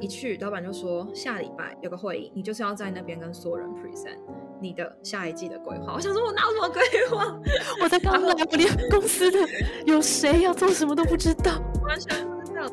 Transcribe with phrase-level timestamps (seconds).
[0.00, 4.16] 一去，老板就说下礼拜有个会议，你就是要在那边跟所有人 present
[4.58, 5.92] 你的下一季的规划。
[5.92, 7.38] 我想说，我哪有什么规划？
[7.84, 9.38] 我在刚来，我连公司的
[9.84, 12.66] 有谁要做什么都不知道，完全不知道。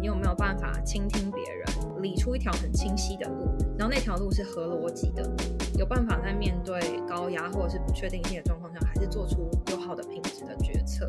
[0.00, 5.30] 你有没有办法倾听别人，理出一条很清晰的路，然后那条路是合逻辑的，
[5.78, 11.06] 有办法在面对高压或者是不确定性的状况下，还是做出有好的品质的决策？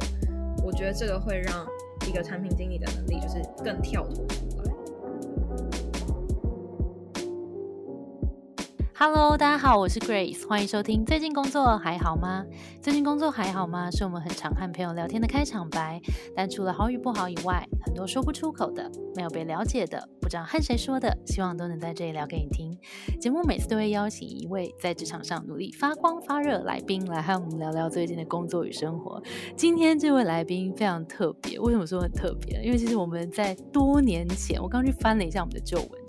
[0.61, 1.65] 我觉得这个会让。
[2.07, 4.25] 一个产品经理的能力就是更跳脱。
[9.03, 11.03] Hello，大家好，我是 Grace，欢迎收听。
[11.03, 12.45] 最近工作还好吗？
[12.83, 13.89] 最近工作还好吗？
[13.89, 15.99] 是我们很常和朋友聊天的开场白。
[16.35, 22.77] 但除了好与不好以外，很多说不出口的，没有被了解的，不知道和谁说的，希望都能在这里聊给你听。
[23.19, 29.19] 节目每次都会邀请一位在职场上努力发光发热来宾来和我们聊聊最近的工作与生活。
[29.57, 32.61] 今天这位来宾非常特别，为什么说很特别？
[32.63, 36.00] 因为其实我们在多年前，我刚去翻了一下我们的旧文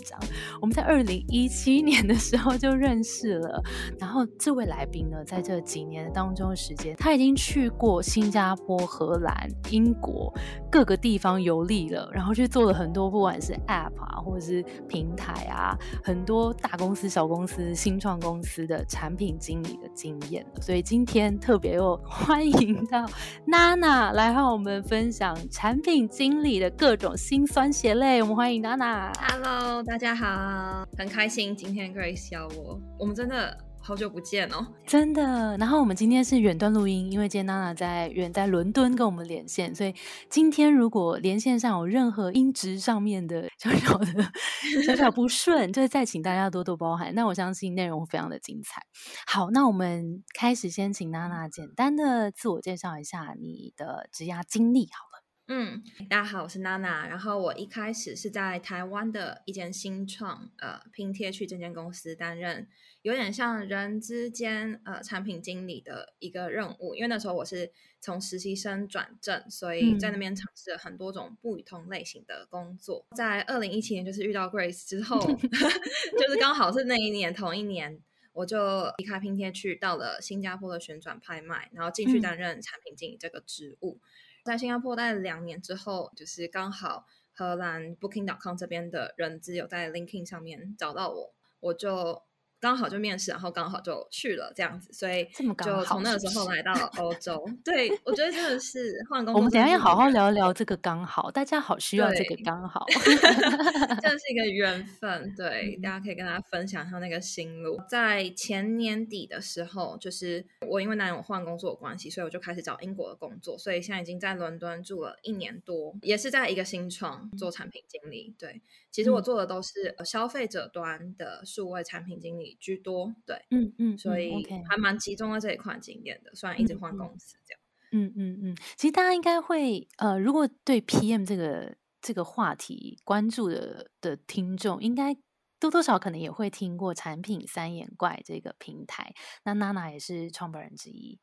[0.61, 2.73] 我们在二零一七年的时候就。
[2.83, 3.63] 认识了，
[3.99, 10.33] 然后这位来宾呢，在这几年当中的时间，他已经去过新加坡、荷兰、英国
[10.69, 20.45] 各个地方游历了，然后去做了很多，不管是 App 啊，或者是平台啊，很多大公司、小公司、新创公司的产品经理的经验。
[20.59, 23.05] 所以今天特别又 欢迎到
[23.45, 28.21] 娜娜来和我们分享产品经理的各种辛酸血泪。
[28.21, 29.13] 我们欢迎娜娜。
[29.21, 32.81] Hello，大家好，很开心今天 Grace 邀我。
[32.97, 35.55] 我们真的好久不见哦，真的。
[35.59, 39.93] 然后我们今天是远端录音，因为今天娜娜在远在伦敦跟我们连线，所以
[40.31, 44.07] 今天如果连线上有任何音质上面的小小的
[44.83, 47.13] 小小不顺，就是再请大家多多包涵。
[47.13, 48.81] 那我相信内容非常的精彩。
[49.27, 55.12] 好，那我们开始先请娜娜简单的自我介绍一下你的职涯经历，好了。
[55.47, 57.05] 嗯，大家好，我是娜娜。
[57.05, 62.65] 然后我一开始是在台湾的一间新创呃拼贴去这间公司担任
[63.01, 66.95] 有点像人之间呃产品经理的一个任务。
[66.95, 67.69] 因为那时候我是
[67.99, 73.05] 从实习生转正，所以在那边尝试了很多种不同类型的工作。
[73.13, 77.99] 在二零一七年就是遇到 Grace 之后，就是刚好是那一年同一年，
[78.31, 83.99] 我就离开拼贴去到了新加坡的旋转拍卖，然后进去担任产品经理这个职务。
[84.43, 92.23] 在新加坡待了两年之后，就是刚好荷兰 Booking.com 这边的人资有在 LinkedIn 上面找到我，我就。
[92.63, 95.27] 刚好就面试，然后刚好就去了这样子，所以
[95.65, 97.43] 就从那个时候来到欧洲。
[97.61, 99.37] 对，我觉得真的是换工作。
[99.37, 102.85] 我们等下要好好聊一聊这个刚好，大家好需要这个刚好，
[104.01, 105.35] 真的是一个缘分。
[105.35, 107.77] 对，大家可以跟大家分享一下那个心路。
[107.89, 118.33] 在前年底的时候，就是我因为男友换工作的关系，所以我就开始找英国的工作，所以现在已经在伦敦住了一年多，也是在一个新创做产品经理。
[118.39, 118.61] 对，
[118.93, 122.55] 其实我做的都是消费者端的数位产品经理。
[122.59, 127.59] 居多，对，嗯嗯，所以还蛮集中在这一块经验的，虽然一直换公司这样，
[127.91, 135.17] 嗯嗯嗯，其实大家应该会，呃，如果对 PM 这个这个话题关注的的听众，应该
[135.59, 141.19] 多多少可能也会听过产品三眼怪这个平台，那娜娜也是创办人之一。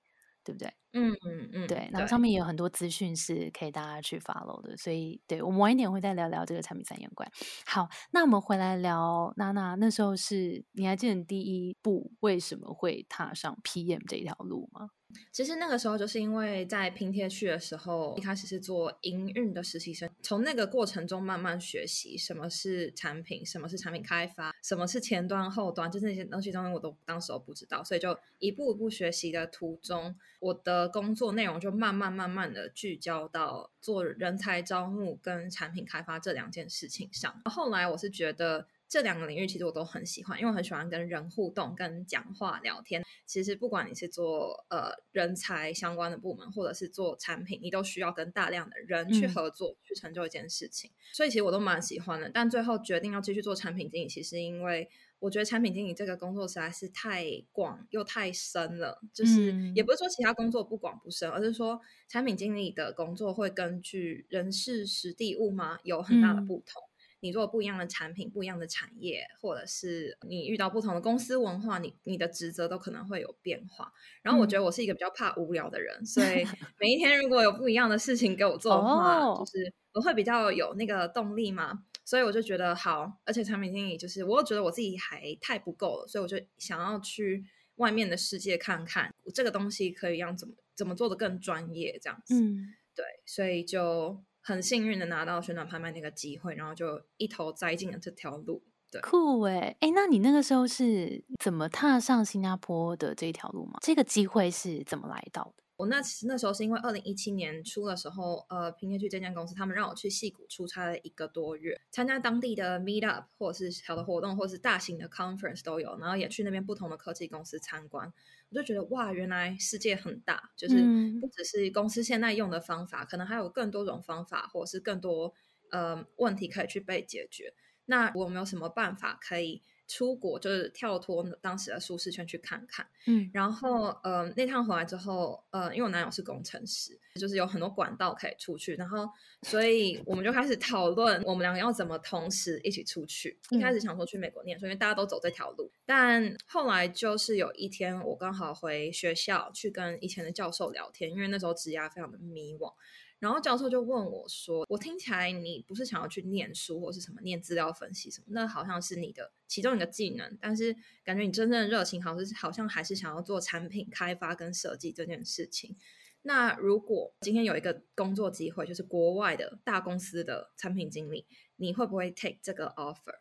[0.51, 0.73] 对不对？
[0.93, 1.89] 嗯嗯嗯，对。
[1.93, 7.31] 然后上面也有很多资讯是可以大家去 follow 的，所以对我们晚一点会再聊聊这个产品三眼观。
[7.65, 14.91] 好，那我们回来聊娜娜那时候是你还记得第一步为什么会踏上 PM 这条路吗？
[15.33, 37.41] 其实那个时候就是因为在拼贴去的时候，一开始是做营运的实习生，从那个过程中慢慢学习什么是产品，什么是产品开发，什么是前端后端，就是那些东西东西我都当时不知道，所以就一步一步学习的途中，我的工作内容就慢慢慢慢的聚焦到做人才招募跟产品开发这两件事情上。
[37.45, 38.67] 后来我是觉得。
[38.91, 43.05] 这两个领域其实我都很喜欢，因为我很喜欢跟人互动、跟讲话、聊天。
[43.25, 50.91] 其实不管你是做呃人才相关的部门，或者是做产品，你都需要跟大量的人去合作，去成就一件事情。
[51.13, 52.29] 所以其实我都蛮喜欢的。
[52.29, 54.91] 但最后决定要继续做产品经理，其实因为
[55.21, 59.01] 我觉得产品经理这个工作实在是太广又太深了。
[59.15, 66.83] 就是也不是说其他工作不广不深，而是说产品经理的工作会根据人事、实地、物吗有很大的不同。
[67.21, 73.93] 你做不一样的产品，不一样的产业，或者是你遇到不同的公司文化，你你的职责都可能会有变化。
[74.23, 76.45] 然后我觉得我是一个比较怕无聊的人，所以
[76.81, 81.85] 每一天如果有不一样的事情给我做的话，就是我会比较有那个动力嘛。
[82.05, 87.45] 所以我就觉得好，而且产品经理就是我又觉得我自己还太不够了，所以我就想要去
[87.77, 92.35] 外面的世界看看，这个东西可以让怎么怎么做的更专业这样子。
[92.35, 94.25] 嗯，对，所以就。
[94.41, 98.63] 很幸运的拿到旋转拍卖那个机会，然后就一头栽进了这条路。
[98.91, 103.79] 对，酷哎哎，那你那个时候是怎么踏上新加坡的这条路吗？
[103.83, 105.63] 这个机会是怎么来到的？
[105.77, 118.13] 我那那时候是因为二零一七年初的时候，呃，平天去这间公司，他们让我去戏谷出差了一个多月，参加当地的 meet up 或者是小的活动，或者是大型的 conference 都有，然后也去那边不同的科技公司参观。
[118.51, 125.33] 我就觉得哇，原来世界很大，就是不只是公司现在用的方法，可能还有更多种方法，或者是更多
[125.71, 127.55] 呃问题可以去被解决。
[127.87, 129.63] 那我有没有什么办法可以？
[129.91, 139.09] 出国就是跳脱当时的舒适圈去看看，嗯，然后呃那趟回来之后，呃，因为我男友是工程师，就是有很多管道可以出去，然后
[139.43, 143.37] 所以我们就开始讨论我们两个要怎么同时一起出去。
[143.51, 152.73] 一开始想说去美国念书，因为大家都走这条路，但后来就是有一天我刚好回学校去跟以前的教授聊天，因为那时候职涯非常的迷惘。
[153.21, 158.29] 然后教授就问我说：“我听起来你不是想要去念书或是什么念资料分析什么？
[158.31, 160.75] 那好像是你的其中一个技能，但是
[161.05, 165.77] 感觉你真正的热情好像是好像还是想要做产品开发跟设计这件事情。
[166.23, 171.27] 那如果今天有一个工作机会，就是国外的大公司的产品经理，
[171.57, 173.21] 你会不会 take 这个 offer？”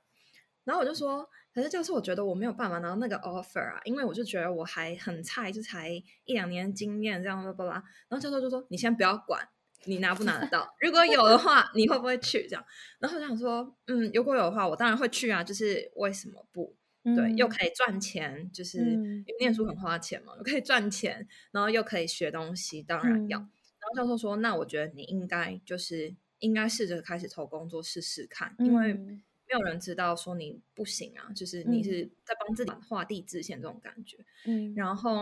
[0.63, 5.89] 然后我就说：“可是教授，我觉得我没有办法拿到那个 offer 啊，因为我就觉得我还很菜，就才
[6.23, 7.73] 一两年经验这样巴拉。”
[8.07, 9.45] 然后教授就说：“你先不要管。”
[9.85, 10.73] 你拿不拿得到？
[10.81, 12.47] 如果有的话，你会不会去？
[12.47, 12.65] 这样，
[12.99, 15.43] 然后我想说，嗯，如果有的话，我当然会去啊。
[15.43, 16.75] 就是为什么不？
[17.15, 23.39] 对，又可以赚钱，就是因为念书很花钱嘛，可以赚钱，然后又可以学东西，当然要。
[23.39, 23.47] 然
[23.89, 29.23] 后教授说，那我觉得你应该就是应该试着开始投工作试试看，因为没
[29.53, 34.17] 有人知道说你不行啊，就是你是在帮自己画地自限这种感觉。
[34.45, 35.21] 嗯，然后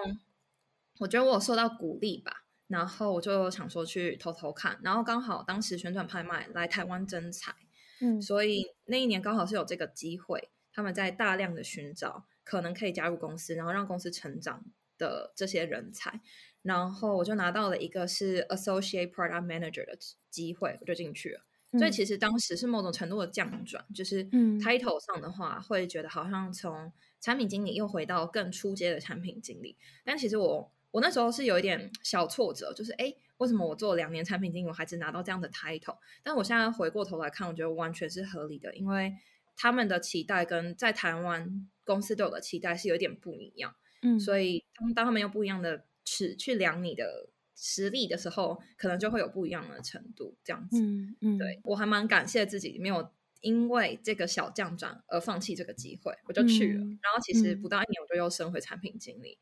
[0.97, 2.46] 我觉得我有受到鼓励吧。
[2.67, 7.55] 然后我就想说去偷偷看，然后刚好当时旋转拍卖来台湾征才，
[8.01, 14.65] 嗯，所以那一年刚好是有这个机会，他们在大量的寻找可能可以加入公司，然后让公司成长
[14.97, 16.19] 的这些人才，
[16.61, 19.97] 然后我就拿到了一个是 Associate Product Manager 的
[20.29, 21.41] 机会，我就进去了。
[21.79, 26.91] 所以其实当时是某种程度的降转，就是 title 上的话会觉得好像从
[27.21, 30.69] 产品经理又回到更初阶的产品经理，但其实我。
[30.91, 35.97] 我那时候是有一点小挫折，就是哎，为什么我做两年产品经理，我还只拿到这样的 title？
[36.23, 39.13] 但我现在回过头来看，我觉得完全是合理的，因为
[39.55, 43.75] 他们的期待跟在台湾公司对我的期待是有点不一样。
[44.01, 50.35] 嗯，所以当当他们用不一样的尺去量你的实力的时候，可能就会有不一样的程度。
[50.43, 53.11] 这样子，嗯嗯，对我还蛮感谢自己没有
[53.41, 56.79] 因为这个小降转而放弃这个机会，我就去了。
[56.79, 59.37] 然后其实不到一年，我就又升回产品经理。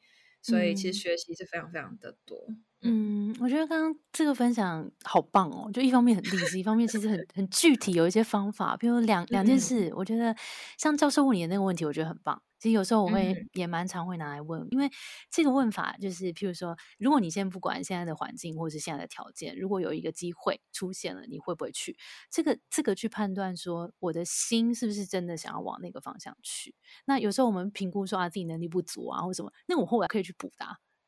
[0.45, 2.45] 所以其实学习是非常非常的多。
[2.47, 2.63] 嗯，
[3.39, 9.91] 我觉得刚刚这个分享好棒哦，就一方面很励志，一方面其实很很具体，有一些方法，比如两两件事。
[9.95, 10.35] 我觉得
[10.77, 12.41] 像教授问你的那个问题，我觉得很棒。
[12.57, 14.89] 其实有时候我会也蛮常会拿来问，因为
[15.29, 21.95] 这个问法就是，譬如说，如果你先不管现在的环境或者是现在的条件，如果有一个机会出现了，你会不会去？
[22.31, 26.73] 这个这个去判断说，我的心是不是真的想要往那个方向去？
[27.05, 30.65] 那有时候我们评估说啊，自己能力不足啊，或什么，那我后来可以去补的。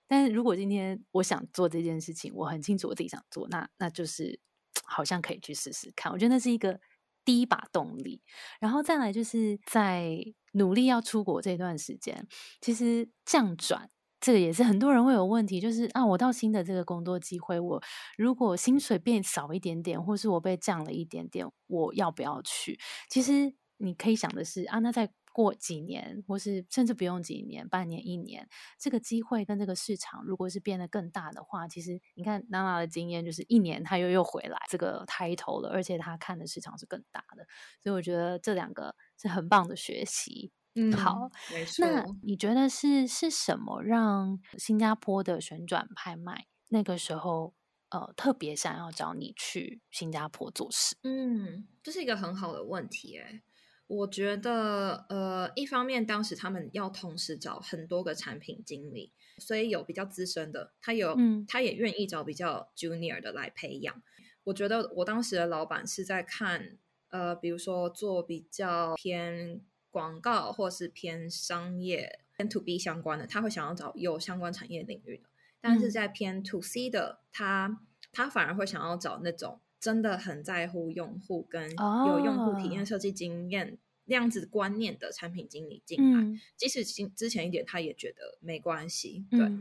[0.07, 4.39] 但是如果今天我想做这件事情，我很清楚我自己想做，那那就是
[4.85, 6.11] 好像可以去试试看。
[6.11, 6.79] 我觉得那是一个。
[7.25, 8.21] 第一把动力，
[8.57, 10.17] 然后再来就是在
[10.53, 12.25] 努力要出国这段时间，
[12.61, 13.89] 其实降转
[14.21, 17.83] 这个也是很多人会有问题，就是啊，我到新的这个工作机会，我
[18.17, 22.79] 如果薪水变少一点点，或是我被降了一点点，我要不要去？
[23.09, 25.11] 其实你可以想的是啊，那在。
[25.37, 37.45] 过几年，或是甚至不用几年，半年、一年，这个机会跟这个市场，如果是变得更大的话，其实你看娜娜的经验，就是一年他又又回来这个抬头了，而且他看的市场是更大的，
[37.79, 40.51] 所以我觉得这两个是很棒的学习。
[40.73, 41.29] 嗯，好，
[41.77, 47.53] 那你觉得是是什么让新加坡的旋转拍卖那个时候
[47.89, 50.95] 呃特别想要找你去新加坡做事？
[51.03, 53.43] 嗯，这是一个很好的问题，哎。
[53.87, 64.03] 我觉得，呃，一方面当时他们要同时找很多个产品经理，所以有比较资深的，他有，嗯他也愿意找比较 junior 的来培养。
[64.43, 66.77] 我觉得我当时的老板是在看，
[67.09, 75.29] 呃，比如说做比较偏广告或是偏商业、偏 to B 相关的，他会想要找有相关产业领域的；
[75.61, 77.79] 但是在偏 to C 的，他
[78.11, 79.61] 他反而会想要找那种。
[79.79, 89.51] 真的很在乎用户跟有用户体验设计经验那样子观念的产品经理进来，即使之之前一点他也觉得没关系，对。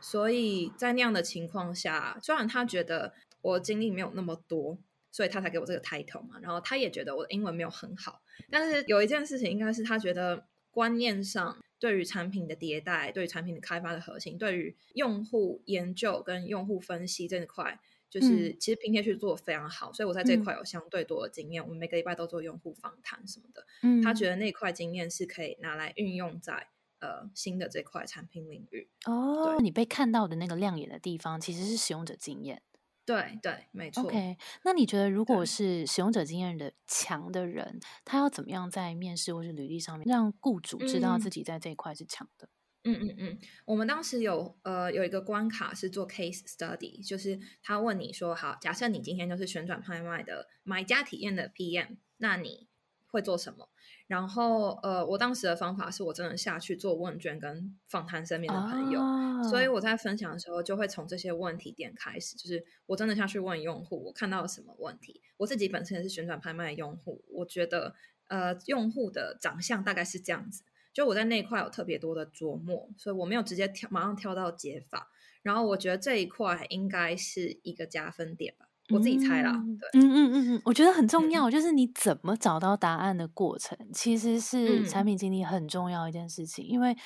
[0.00, 4.76] 所以在那样的情况下，虽然他觉得我经历没有那么多，
[5.12, 6.40] 所以他才给我这个 title 嘛。
[6.42, 17.80] 然后他也觉得我的英文没有很好，但是有一件事情应该是他觉得观念上对于产品的迭代、对于产品的开发的核心、对于用户研究跟用户分析这一块。
[18.12, 21.62] 就是其实拼贴去做非常好，所以我在这块有相对多的经验。
[21.62, 23.66] 我们每个礼拜都做用户访谈什么的。
[23.80, 26.68] 嗯，他觉得那块经验是可以拿来运用在
[27.00, 28.90] 呃新的这块产品领域。
[29.06, 32.60] 哦，你被看到的那个亮眼的地方，其实是使用者经验。
[33.06, 34.04] 对对，没错。
[34.04, 42.46] OK，那你觉得如果是使用者经验的强的人，他要怎么样在面试或是履历上面让雇主知道自己在这一块是强的？
[42.46, 42.50] 嗯
[42.84, 52.68] 嗯嗯嗯，我们当时有呃有一个关卡是做 case study，就是他问你说，好，假设你今天就是旋转拍卖的买家体验的 PM，那你
[53.06, 53.68] 会做什么？
[54.08, 59.00] 然后呃，我当时的方法是我真的下去做问卷跟访谈身边的朋友，
[59.48, 65.22] 所以我在分享的时候就会从这些问题点开始，就是我真的下去问用户，我看到了什么问题？
[65.36, 67.94] 我自己本身也是旋转拍卖的用户，我觉得
[68.26, 70.64] 呃用户的长相大概是这样子。
[70.92, 75.08] 就我在那一块有特别多的琢磨，所以我没有直接跳，马上跳到解法。
[75.42, 79.52] 然后我觉得这一块应该是一个加分点吧，我自己猜啦。
[79.80, 86.96] 对，嗯嗯嗯嗯，我觉得很重要，就是你怎么找到答案的过程，其实是产品经理很重要一件事情，因为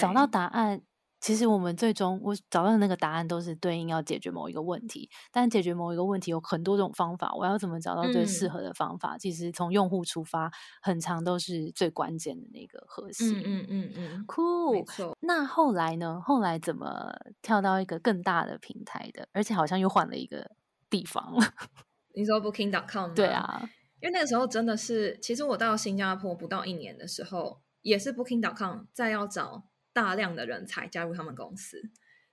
[0.00, 0.80] 找到答案。
[1.22, 7.32] 其实我们最终我找到的那个答案都是对应要解决某一个问题，但解决某一个问题有很多种方法。
[7.32, 9.16] 我要怎么找到最适合的方法？
[9.16, 10.50] 其实从用户出发，
[10.82, 13.38] 很长都是最关键的那个核心。
[13.38, 15.14] 嗯嗯嗯嗯，Cool。
[15.20, 16.20] 那后来呢？
[16.20, 19.28] 后来怎么跳到一个更大的平台的？
[19.32, 20.50] 而且好像又换了一个
[20.90, 21.46] 地方了。
[22.16, 23.14] 你说 Booking.com？
[23.14, 23.62] 对啊，
[24.00, 29.68] 因为那个时候真的是，其实我到新加坡不到一年的时候，也是 Booking.com 在要找。
[29.92, 31.82] 大量的人才加入他们公司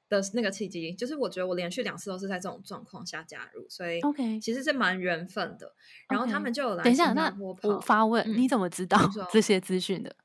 [0.08, 5.74] 的那个契机，就是我觉得我连续两次都是在这种状况下加入，所以 OK，其实是蛮缘分的。
[6.08, 9.00] 然后他们就有来等一下，那我发问，你怎么知道
[9.32, 10.16] 这些资讯的？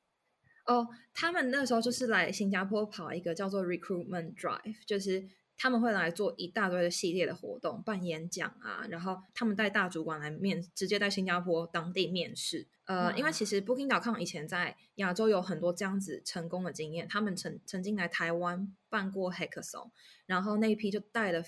[0.66, 5.28] 哦，他们那时候就是来新加坡跑一个叫做 Recruitment Drive，就是。
[5.56, 12.66] 他们会来做一大堆的系列的活动，办演讲啊，然后他们带大主管来面，直接在新加坡当地面试。
[12.86, 19.90] 呃，因为其实 Booking.com 以前在亚洲有很多这样子成功的经验，他们曾曾经来台湾办过 Hackathon，
[20.26, 21.42] 然后那一批就带了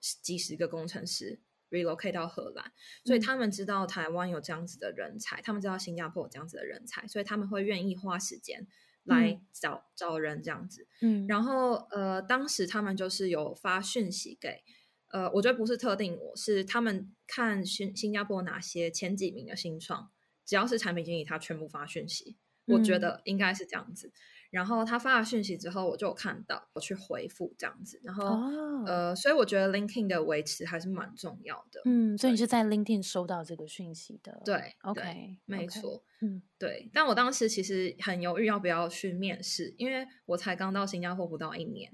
[0.00, 1.38] 几十个工程师
[1.70, 2.72] relocate 到荷兰，
[3.04, 8.66] 所以他们知道台湾有这样子的人才，他们知道新加坡有这样子的人才，所以他们会愿意花时间。
[9.04, 14.62] 来找找人这样子，嗯，然后呃，当时他们就是有发讯息给，
[15.12, 20.10] 呃，我觉得不是特定我是他们看新新加坡哪些前几名的新创，
[20.44, 24.12] 只要是产品经理，他全部发讯息，我觉得应该是这样子。
[24.54, 28.24] 然后他发了讯息之后，我就看到我去回复这样子，然后
[28.86, 31.82] 呃，所以我觉得 LinkedIn 的维持还是蛮重要的。
[31.86, 34.40] 嗯，所以你是在 LinkedIn 收到这个讯息的？
[34.44, 36.04] 对，OK，没错。
[36.20, 36.88] 嗯，对。
[36.92, 41.90] 但我当时其实很犹豫要不要去面试，因为我才刚到新加坡不到一年，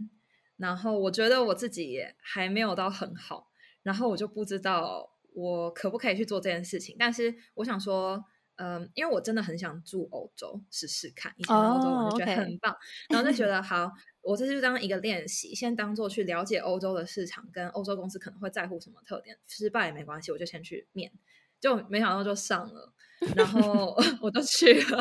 [0.59, 3.49] 然后我觉得我自己也还没有到很好，
[3.83, 6.95] 然后我就不知道我可不可以去做这件事情。
[6.99, 8.23] 但是我想说。
[8.63, 12.77] 嗯，因为我真的很想住欧洲试试看，以前欧洲我就觉得很棒，
[13.09, 13.91] 然后就觉得好，
[14.21, 21.11] 我这就当一个练习，先当做去了解欧洲的市场，跟欧洲公司可能会在乎什么特点，失败也没关系，我就先去面，
[21.59, 22.93] 就没想到就上了，
[23.35, 24.99] 然后 我就去了。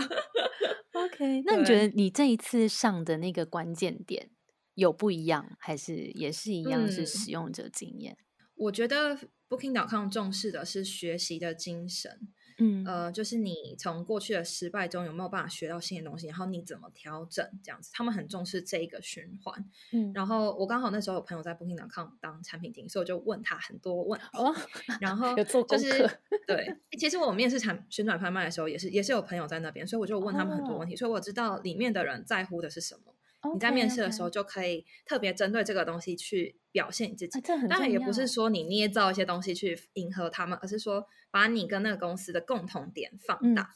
[0.94, 4.30] OK， 那你觉得你这一次上的那个关键点
[4.76, 8.18] 有不一样，还是也是一样是使用者经验？
[8.56, 9.18] 我觉得
[9.50, 12.30] Booking.com 重视的是学习的精神。
[12.60, 17.90] 嗯，呃，就是你从过去的失败中有没有办法学到新的东西，然后你怎么调整这样子？
[17.94, 19.66] 他们很重视这一个循环。
[19.92, 24.26] 嗯，然后我刚好那时候有朋友在 Booking.com 当产品经理，所以我就问他很多问题。
[24.34, 24.54] 哦，
[25.00, 25.34] 然后
[25.68, 26.10] 就是
[26.46, 33.14] 对，其实我面试产旋转拍卖的时候，也是也是有朋友在那边，所以我就问他们很多问题，所以我知道里面的人在乎的是什么。
[33.54, 43.72] 你在面试的时候就可以特别针对这个东西去表现你自己，当然也不是说你捏造一些东西去迎合他们，而是说把你跟那个公司的共同点放大。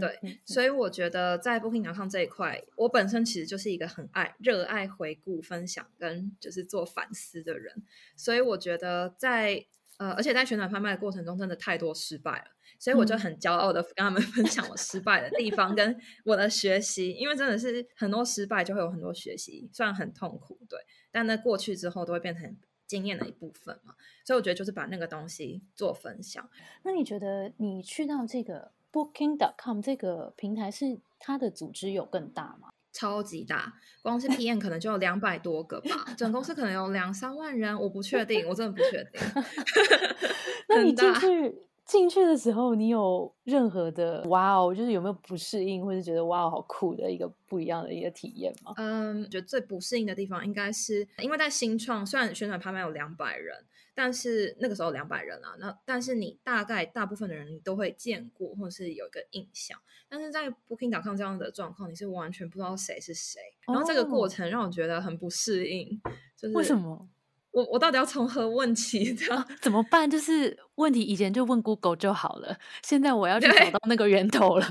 [0.00, 0.68] 对，所以。
[0.68, 7.84] 我觉得在 Booking.com 这一块，我本身其实就是一个很爱、热爱回顾、分享跟就是做反思的人，
[8.16, 9.64] 所以我觉得在
[9.98, 12.46] 呃，而且在旋转拍卖的过程中，真的太多失败了。
[12.78, 20.78] 所以我就很骄傲的跟他们 分享我失败的地方跟我的学习，因为真的是很多失败就会有很多学习，虽然很痛苦，对，
[21.10, 22.54] 但那过去之后都会变成
[22.86, 23.94] 经验的一部分嘛。
[24.26, 26.46] 所以我觉得就是把那个东西做分享。
[26.82, 32.68] 那你觉得你去到这个 Booking.com 这个平台是它的组织有更大吗？
[32.96, 39.20] 超级大，光是 PM 可能就有两百多个吧，整公司可能有两三万人，我不确定，我真的不确定。
[40.68, 48.72] 那你进去进去的时候，你有任何的哇哦，就是有没有不适应，或是觉得哇哦好酷的一个不一样的一个体验吗？
[48.78, 53.54] 嗯，觉得最不适应的地方应该是因为在新创，虽然宣传拍卖有两百人，
[53.96, 59.76] 但是那个时候两百人啊，那但是你大概大部分的人你都会见过，或者是有一个印象，
[60.06, 65.98] 但是在 Booking.com 这样的状况，你是完全不知道谁是谁，然后这个过程让我觉得很不适应，
[66.36, 67.08] 就是为什么？
[67.52, 69.12] 我我到底要从何问起？
[69.16, 70.10] 这样怎么办？
[70.10, 74.66] 就是问题以前就问 Google 就好了，现在我要去找到那个源头了。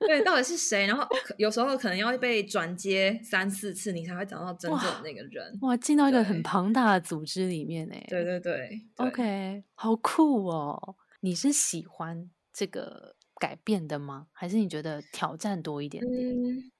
[0.06, 0.86] 对，到底是谁？
[0.86, 5.58] 然后有时候可能要被转接三四次，你才会找到真正的那个人。
[5.60, 7.94] 哇，进到一个很庞大的组织里面呢。
[8.08, 10.96] 对对对，OK，好酷哦！
[11.20, 14.28] 你是喜欢这个改变的吗？
[14.32, 16.72] 还是你觉得挑战多一点点？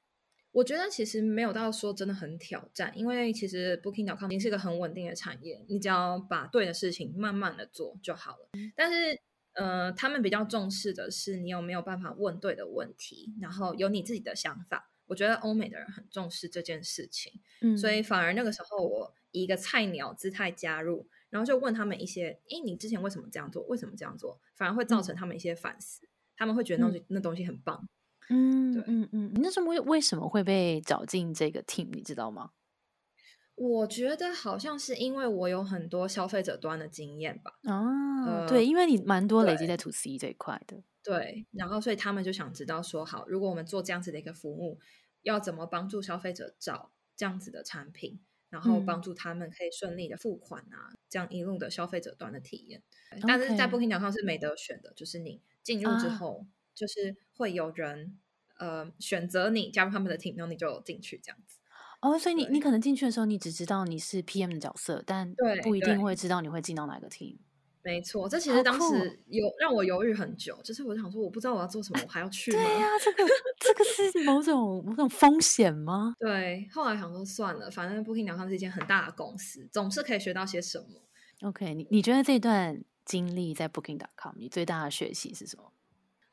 [0.53, 8.49] 我觉得其实没有到说真的很挑战，因为其实 Booking.com 已经是一个很稳定的产业，你只要把对的事情慢慢的做就好了。
[8.75, 9.17] 但是，
[9.55, 14.91] 呃，他们比较重视的是你有没有办法问对的问题，然后有你自己的想法。
[15.07, 23.65] 我觉得欧美的人很重视这件事情，嗯，所以反而那个时候我以一个菜鸟姿态加入，然后就问他们一些，诶，你之前为什么这样做？
[23.65, 24.41] 为什么这样做？
[24.55, 27.89] 反而会造成他们一些反思，他们会觉得那那东西很棒。
[28.29, 32.51] 嗯，对嗯嗯，你那时候为为什么会被找进这个 team，你知道吗？
[33.55, 37.53] 我觉得好像是因为我有很多消费者端的经验吧。
[37.65, 40.83] 啊，对，因为你蛮多累积在 to C 这一块的。
[41.03, 44.79] 对，然后所以他们就想知道说，好，如果我们做这样子的一个服务，
[45.23, 52.83] 要怎么帮助消费者找这样子的产品，然后帮助他们可以顺利的付款啊，这样一路的消费者端的体验。
[53.27, 56.47] 但是在 Booking 上是没得选的，就是你进入之后。
[56.73, 58.19] 就是会有人
[58.57, 61.60] 呃选择你加入他们的 team，然后你就进去这样子。
[62.01, 67.37] 哦，所以你你可能进去的时候，你只知道你是 PM 的角色，但不一定会知道你会进到哪个 team。
[67.83, 72.59] 没错，这其实当时有让我犹豫很久，就是我想说，我不知道我要做什么，我还要 去吗？
[72.59, 73.25] 对呀，这个
[73.59, 76.15] 这个是某种某种风险吗？
[76.21, 81.49] 对，后来想说算了，反正 Booking 上是一间很大的公司，总是可以学到些什么。
[81.49, 85.73] OK，你你觉得这段经历在 Booking.com 你最大的学习是什么？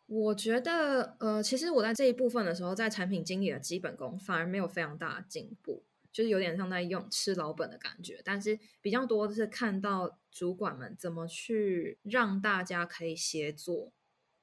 [0.07, 8.21] 我觉得，呃，其实我在这一部分的时候，在产品经理的基本功反而没有非常大的进步，就是有点像在用吃老本的感觉。
[8.23, 13.91] 但是比较多的是看到主管们怎么去让大家可以协作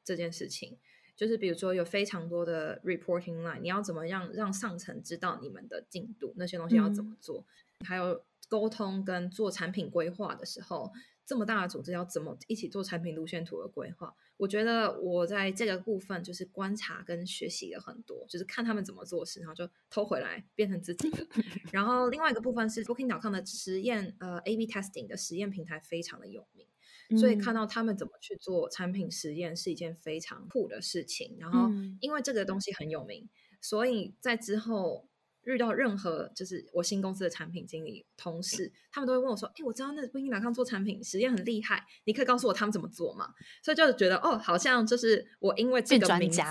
[0.04, 0.76] 这件事情，
[1.16, 7.46] 就是比如说有非常多的 reporting line，你要怎么样让上层知道你们的进度，那些东西要怎么做，
[7.86, 10.92] 还有沟通跟做产品规划的时候。
[11.26, 14.14] 这么大的组织要怎么一起做产品路线图的规划？
[14.36, 21.26] 我觉得我在这个部分就是观察跟学习了很多，就是看他们怎么做事，然后就偷回来变成自己的。
[21.72, 31.36] 然后另外一个部分是 Booking.com 的实验，呃，A/B testing 的实验平台非常的有名，所以看到他们怎么去做产品实验是一件非常酷的事情。
[31.38, 33.28] 然后因为这个东西很有名，
[33.60, 35.08] 所以在之后。
[35.46, 46.42] 遇到任何就是我新公司的产品经理同事，他们都会问我说：“哎，我知道那不应哪康做产品实验很厉害，你可以告诉我他们怎么做吗？”所以就觉得哦，好像就是我因为这个名词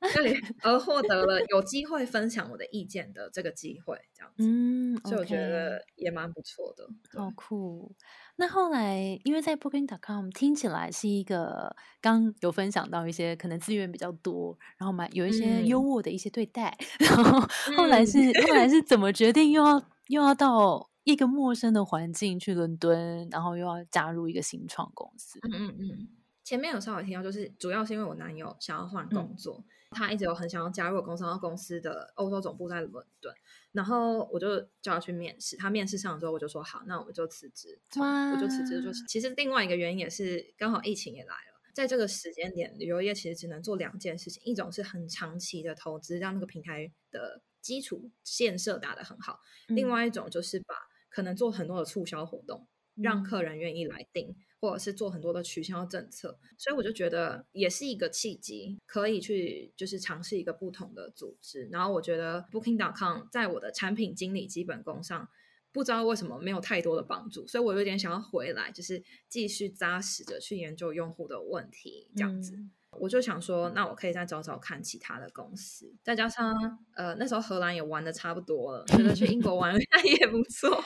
[0.14, 4.44] 对而获得了有机会分享我的意见的这个机会，这样子。
[4.44, 7.94] 嗯，所以我觉得也蛮不错的，好酷。
[8.40, 17.40] 那后来，因为在 Booking.com 听起来是一个刚有分享到一些可能资源比较多，然后蛮有一些优渥的一些对待， 然后
[17.76, 25.40] 后来是后来是怎么决定又要 又要到一个陌生的环境去伦敦，然后又要加入一个新创公司？
[25.42, 26.08] 嗯嗯嗯，
[26.44, 33.34] 前面有稍微提到，就是主要是因为我男友想要换工作，他一直有很想要加入公司，然后公司的欧洲总部在伦敦。
[33.78, 37.80] 然后我就叫他去面试，他面试上之后，我就说好，那我们就辞职。
[37.94, 49.38] 我就辞职，就是其实另外一个原因也是刚好疫情也来了，在这个时间点，旅游业其实只能做两件事情，一种是很长期的投资，让那个平台的基础建设打得很好；，
[49.68, 50.74] 另外一种就是把
[51.08, 52.66] 可能做很多的促销活动，
[53.02, 54.34] 让客人愿意来订。
[54.60, 61.68] 或者是做很多的取消政策，所以我就觉得也是一个契机，可以去就是尝试一个不同的组织。
[61.70, 65.28] 然后我觉得 Booking.com 在我的产品经理基本功上，
[65.70, 72.58] 不知道为什么没有太多的帮助，所以我有点想要回来，就是继续扎实的去研究用户的问题，这样子。
[73.00, 76.54] 我就想说，那我可以再找找看其他的公司，再加上
[76.94, 80.82] 呃那时候荷兰也玩的差不多了，觉得去英国玩 也不错。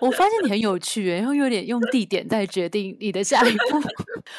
[0.00, 3.80] 我发现你很有趣，然后有点用地点在决定你的下一步，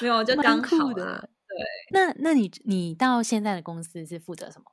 [0.01, 1.29] 没有就 刚好的。
[1.47, 1.57] 对，
[1.91, 4.65] 那那你你到现在的公司是负责什么？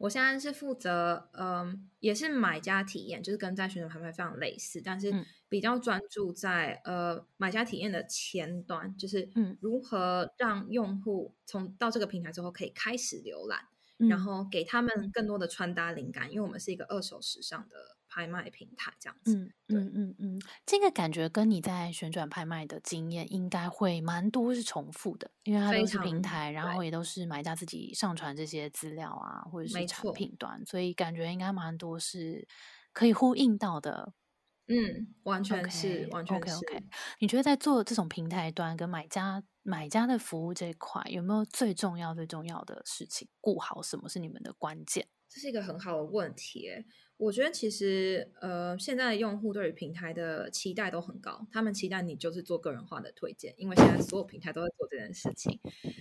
[0.00, 5.12] 我现在是负责，嗯，也是买家体验，就是跟在选手拍卖非常类似，但是
[5.46, 9.28] 比较专注在呃买家体验的前端，就是
[9.60, 13.60] 如何让用户从到这个平台之后可以开始浏览，
[14.08, 17.99] 然后给他们更多的穿搭灵感，因为我们是一个二手时尚的。
[18.10, 32.46] 拍卖平台这样子，嗯嗯嗯嗯，这个感觉跟你在旋转拍卖的经验应该会蛮多是重复的，因为它都是平台，然后也都是买家自己上传这些资料啊，或者是产品端，所以感觉应该蛮多是
[32.92, 34.12] 可以呼应到的。
[34.66, 36.64] 嗯，完全是，完全是。
[37.18, 43.28] 你觉得在做这种平台端跟买家买家的服务这一块，有没有最重要最重要的事情？
[43.40, 45.08] 顾好什么是你们的关键？
[45.28, 46.68] 这是一个很好的问题。
[47.20, 55.60] 我觉得其实，呃，现在的用户对于平台的期待都很高，他们期待你就是做个人化的推荐，因为现在所有平台都在做这件事情，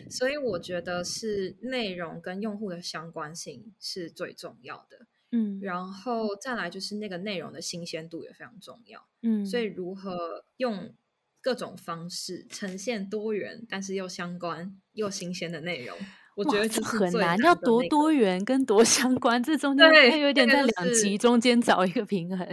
[0.09, 10.95] 所以我觉得是内容跟用户的相关性是最重要的，嗯，然后再来就是那个内容的新鲜度也非常重要，嗯，所以如何用
[11.41, 15.97] 各种方式呈现多元但是又相关又新鲜的内容。
[16.39, 22.47] 我觉得这很难，要多多元跟多相关，这中间有点在两极中间找一个平衡。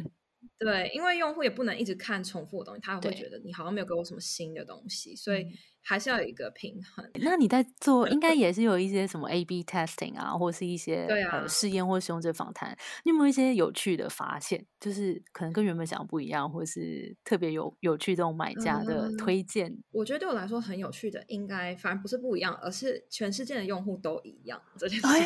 [0.59, 5.47] 对，因为用户也不能一直看重复的东西，他会觉得你好像没有给我什么新的东西，所以。
[5.89, 7.09] 还是要有一个平衡。
[7.23, 12.77] 那你在做，应该也是有一些什么 A/B testing 啊，或是一些呃试验或使用者访谈。
[13.05, 14.67] 你有没有一些有趣的发现？
[14.81, 19.79] 就是可能跟原本想的不一样，或是特别有有趣这种买家的推荐？
[19.93, 25.23] 我觉得对我来说很有趣的，应该反而不是不一样，而是全世界的用户都一样这件事情。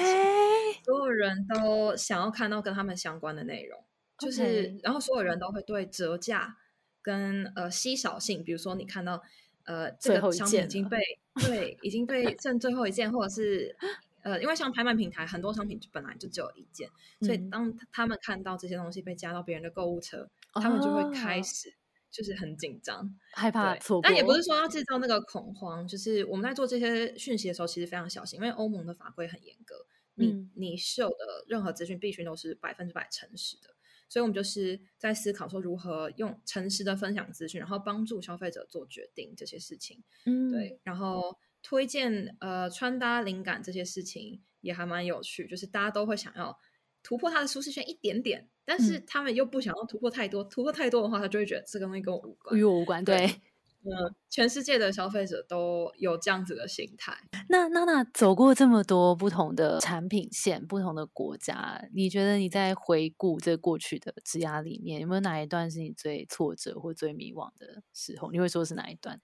[0.85, 3.83] 所有人都想要看到跟他们相关的内容，
[4.21, 6.57] 就是然后所有人都会对折价
[7.03, 9.23] 跟呃稀少性，比如说你看到。
[9.65, 10.99] 呃，这个商品已经被
[11.47, 13.77] 对，已经被剩最后一件，或者是
[14.23, 16.89] 呃，因为像拍卖平台，很多商品本来就只有一件，
[17.21, 21.73] 所以当他们看到这些东西被加到别人的购物车，他们就会开始
[22.11, 24.01] 就是很紧张，害怕错。
[24.03, 33.77] 但也不是说要制造那个恐慌，就是我们在做这些讯息的时候，其实非常小心，因为欧盟的法规很严格，你你秀的任何资讯必须都是百分之百诚实的。
[34.11, 40.03] 所以，我们就是在思考说，如何用诚实的分享资讯，然后帮助消费者做决定这些事情。
[40.27, 40.81] 嗯，对。
[40.83, 46.59] 然后推荐呃穿搭灵感这些事情也还蛮有趣，就是大家都会想要
[47.03, 53.05] 突破他的舒适圈一点点，但是他们又不想要突破太多，突破太多的话，他就会觉得这个东西跟我无关，与我无关。
[53.05, 53.41] 对。
[53.83, 57.17] 嗯，全世界的消费者都有这样子的心态。
[57.49, 68.31] 那娜娜走过这么多不同的产品线、不同的国家，你觉得你在回顾这过去的职涯里面，有没有哪一段是你最挫折或最迷惘的时候？
[68.31, 69.21] 你会说是哪一段？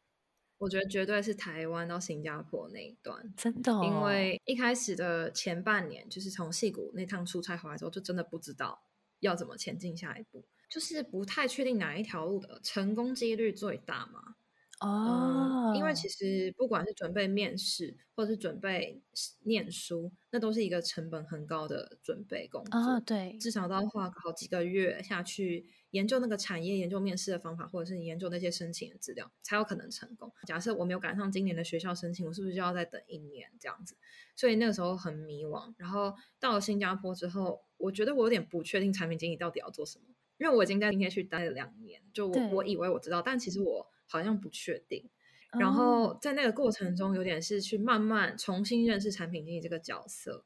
[0.59, 3.73] 我觉得绝对是台湾到新加坡那一段，真的。
[3.85, 8.81] 因为一开始的前半年，就是从戏谷那趟出差回来之后，就真的不知道
[9.21, 14.37] 要怎么前进下一步，就是不太确定哪一条路的成功几率最大嘛。
[14.81, 19.01] 哦，因为其实不管是准备面试，或者是准备
[19.45, 23.01] 念书，那都是一个成本很高的准备工作。
[23.01, 30.31] 对，至少都要花好几个月下去研究那个产业，研究面试的方法，或者是你研究那些申请的资料，才有可能成功。
[30.47, 33.97] 假设我没有赶上今年的学校申请，我是不是就要再等一年这样子？
[34.37, 35.73] 所以那个时候很迷惘。
[35.79, 40.05] 然后到了新加坡之后，我觉得我有点不确定产品经理到底要做什么，
[40.37, 43.91] 因为我已经在今天去待了两年，就我我以为我知道，但其实我。
[44.09, 45.09] 好像不确定，
[45.59, 50.45] 然后在那个过程中，有点是去慢慢重新认识产品经理这个角色。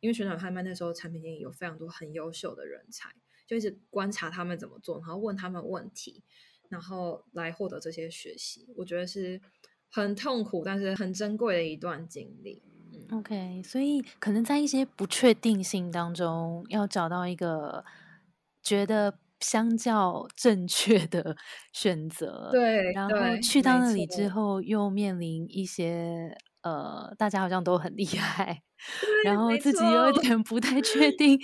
[0.00, 3.10] 因为旋转拍卖那时候，产品经理有非常多很优秀的人才，
[3.46, 6.24] 就一直观察他们怎么做，然后问他们问题，
[6.68, 8.72] 然后来获得这些学习。
[8.76, 9.40] 我觉得是
[9.88, 12.62] 很痛苦，但是很珍贵的一段经历。
[13.12, 17.84] OK，所以可能在一些不确定性当中，要找到一个
[18.62, 19.18] 觉得。
[19.42, 21.36] 相较正确的
[21.72, 28.62] 选择，对，然后去到那里之后，又面临一些呃，大家好像都很厉害，
[29.24, 31.38] 然后自己有一点不太确定，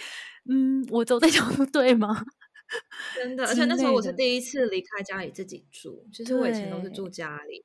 [0.49, 2.25] 嗯，我走这条路对吗？
[3.17, 7.65] 真的，而且那时候我是第一次离开家里自己住，其实我以前都是住家里，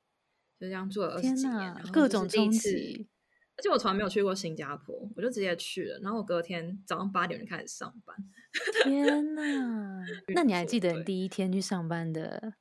[0.58, 3.06] 就这样住了二十几年，各种冲击。
[3.56, 8.16] 而且我从来没有去过新加坡，我就直接去了，然后我隔天早上八点就开始上班。
[8.84, 10.04] 天哪！
[10.34, 12.54] 那你还记得你第一天去上班的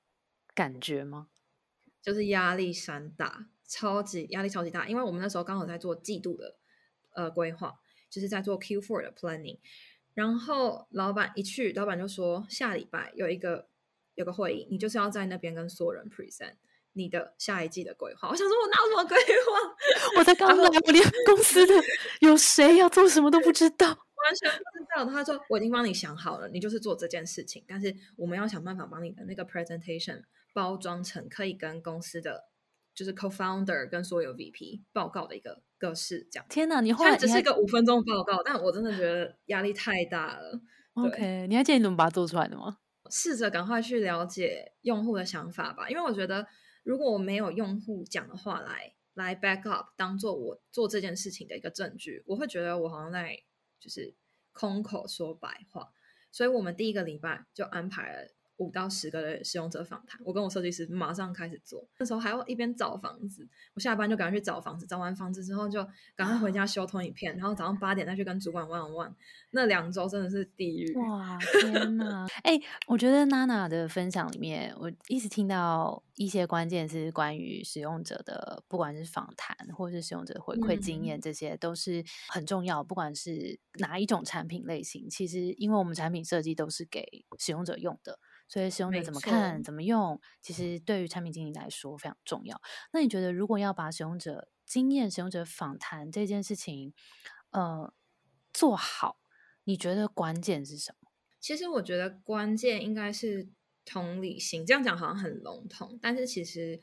[0.54, 1.30] 感觉吗？
[2.02, 6.58] 就是压力山大，超级压力超级大，因为我们那时候刚好在做季度的
[7.16, 7.74] 呃规划，
[8.10, 9.60] 就是在做 Q four 的 planning。
[10.14, 13.68] 然后老板一去，老板就说下礼拜有一个
[14.14, 16.54] 有个会议，你就是要在那边跟所有人 present。
[16.94, 20.20] 你的下一季的规划，我想说，我哪有什么规划？
[20.20, 21.74] 我在刚来，我连公司的
[22.22, 25.06] 有谁要做什么都不知道，完完全不知道。
[25.06, 30.22] 他说我已经帮你想好了，你就是做这件事情，但是我们要想办法帮你的那个 presentation
[30.54, 32.46] 包装成可以跟公司的
[32.96, 36.46] 就是 co-founder 跟所有 VP 报告的一个格式，这样。
[36.50, 40.62] 天哪，你后来只是一个五分钟报告，但我真的觉得压力太大了。
[40.94, 42.78] OK，你还记得你怎么把它做出来的吗？
[43.10, 46.48] 试着赶快去了解用户的想法吧，因为我觉得
[46.84, 53.42] 如果我没有用户讲的话来来 back up，当做我做这件事情的一个证据，我会觉得我好像在
[53.80, 54.14] 就是
[54.52, 55.92] 空口说白话。
[56.32, 58.30] 所以我们第一个礼拜就安排了。
[58.58, 61.86] 五到十个的使用者访谈，我跟我设计师马上开始做。
[61.98, 64.86] 那时候还要一边找房子，我下班就赶快去找房子。
[64.86, 65.86] 找完房子之后，就
[66.16, 69.14] 赶快回家修通影片，然后早上八点再去跟主管 one on one。
[69.52, 70.94] 那两周真的是地狱！
[70.96, 72.28] 哇，天哪！
[72.44, 82.84] 哎，我觉得娜娜的分享里面，我一直听到一些关键是关于使用者的，不管是访谈或是使用者回馈经验，这些都是很重要。
[82.84, 88.20] 不管是哪一种产品类型，其实因为我们产品设计都是给使用者用的。
[88.48, 92.62] 所以使用者怎么看、怎么用，其实对于产品经理来说非常重要。
[92.92, 96.94] 那你觉得，如果要把使用者经验、使用者访谈这件事情，
[97.52, 97.94] 呃，
[98.54, 99.18] 做好，
[99.64, 101.12] 你觉得关键是什么？
[101.40, 103.50] 其实我觉得关键应该是
[103.86, 104.66] 同理心。
[104.66, 106.80] 这样讲好像很笼统，但是其实，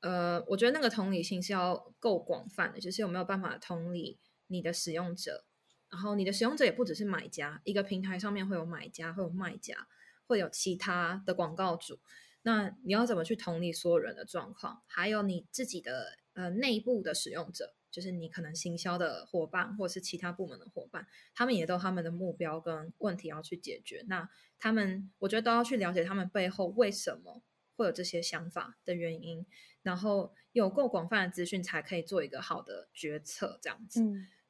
[0.00, 5.44] 呃，我觉得那个同理心是要够广泛的，就是有没有办法同理你的使用者，
[5.88, 9.88] 然后你的使用者也不只是买家，一个平台上面会有买家，会有卖家。
[10.26, 11.98] 会有其他的广告主，
[12.42, 14.82] 那你要怎么去同理所有人的状况？
[14.86, 24.04] 还有你自己的呃内部的使用者，就是你可能行销的伙伴或者是其他部门的伙伴，他们也都他们的目标跟问题要去解决。
[24.08, 27.42] 那他们我觉得都要去了解他们背后为什么
[27.76, 29.46] 会有这些想法的原因，
[29.82, 33.58] 然后有够广泛的资讯才可以做一个好的决策。
[33.60, 34.00] 这样子，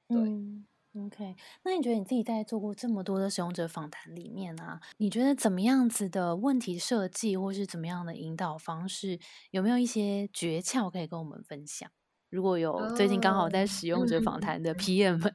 [0.08, 0.16] 对。
[0.96, 9.18] OK，那你觉得你自己在做过这么多的使用者访谈里面啊，你觉得怎么样子的问题设计，或是怎么样的引导方式，
[9.50, 11.90] 有没有一些诀窍可以跟我们分享？
[12.30, 15.30] 如果有最近刚好在使用者访谈的 PM 们，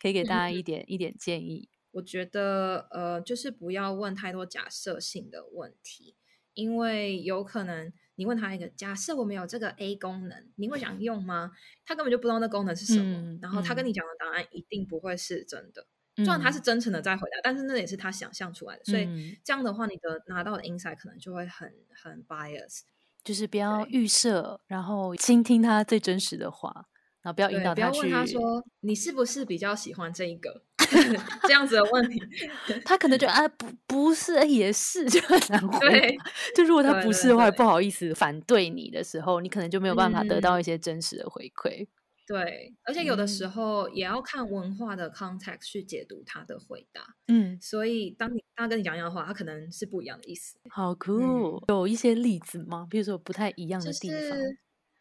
[0.00, 1.68] 可以给大家一 点一点建议。
[1.90, 6.14] 我觉得呃，就是不要问太多假设性的问题，
[6.54, 7.92] 因为有可能。
[8.20, 11.52] 你问他一个，假设我们有这个 A 功能，你会想用吗？
[11.86, 15.86] 他根本就不知道那功能是什么，然后他跟你讲的答案一定不会是真的。
[16.16, 18.84] 虽然他是真诚的在回答，但是那也是他想象出来的。
[18.84, 22.80] 所以这样的话，你的拿到的 insight 可能就会很很 bias，
[23.24, 26.88] 就是不要预设，然后倾听他最真实的话，
[27.22, 28.00] 然后不要引导他去。
[28.00, 30.62] 问他说：“你是不是比较喜欢这一个？”
[31.46, 32.20] 这样子的问题，
[32.84, 35.88] 他可能就啊不不是也是 就很难回。
[35.88, 36.18] 对，
[36.56, 41.86] 就如果他不是的话，不好意思反对你的时候，你可能就没有办法得到一些真实的回馈。
[42.26, 47.02] 对，而且有的时候也要看文化的 context 去解读他的回答。
[47.28, 50.56] 嗯，所以当你他跟你讲一样的话，他可能是不一样的意思。
[50.70, 52.86] 好酷，有一些例子吗？
[52.90, 54.38] 比如说不太一样的地方。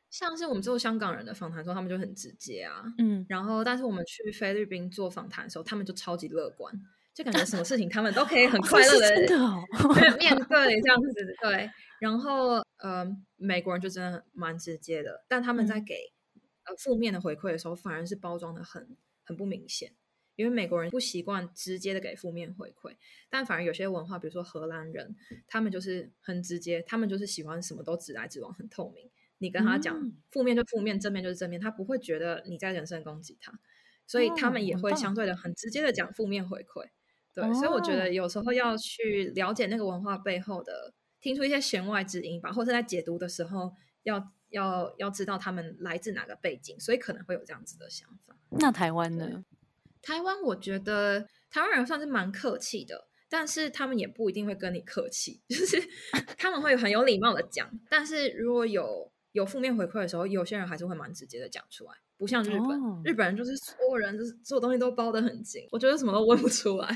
[0.10, 6.74] 像是我们做香港人的访谈时候，他们就很直接啊，嗯，然后但是我们去菲律宾做访谈的时候，他们就超级乐观，
[7.14, 9.08] 就感觉什么事情他们都可以很快乐的
[10.18, 11.70] 面对这样子，对。
[12.00, 15.96] 然后呃，美国人就真的蛮直接的，但他们在给
[16.64, 18.96] 呃负面的回馈的时候，反而是包装的很
[19.26, 19.92] 很不明显，
[20.38, 22.96] 因为美国人不习惯直接的给负面回馈，
[23.30, 25.14] 但反而有些文化，比如说荷兰人，
[25.46, 29.12] 他们就是很直接，他们就是喜欢什么都直来直往，很透明。
[29.40, 33.52] 你跟他讲负面就负面，正面就是正面，他不会觉得你在人身攻击他，
[34.06, 36.90] 所以他们也会相对的很直接的讲负面回馈。
[37.34, 43.72] 对，所以我觉得有时候要去了解那个文化背后的，听出一些弦外之音吧，或者在解读的时候
[44.04, 48.36] 要要要知道他们来自哪个背景，所以可能会有这样子的想法。
[48.50, 49.46] 那台湾呢？
[50.02, 55.82] 台湾我觉得台湾人算是蛮客气的，但是他们也不一定会跟你客气，就是
[56.38, 59.12] 他们会很有礼貌的讲，但是如果有。
[59.40, 66.88] 有负面回馈的时候，有些人还是会蛮直接的讲出来，不像日本，日本人就是所有人就是所有东西都包得很紧，我觉得什么都问不出来，